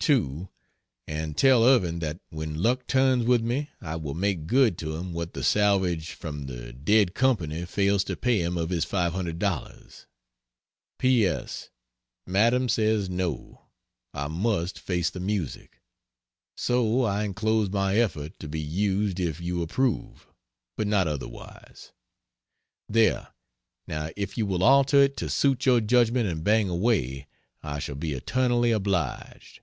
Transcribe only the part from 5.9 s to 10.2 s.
from the dead Co. fails to pay him of his $500.